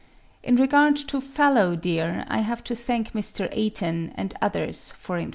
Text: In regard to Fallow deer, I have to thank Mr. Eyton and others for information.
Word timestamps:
In 0.41 0.55
regard 0.55 0.95
to 0.95 1.21
Fallow 1.21 1.75
deer, 1.75 2.25
I 2.27 2.39
have 2.39 2.63
to 2.63 2.73
thank 2.75 3.11
Mr. 3.11 3.55
Eyton 3.55 4.11
and 4.15 4.33
others 4.41 4.91
for 4.93 5.17
information. 5.19 5.29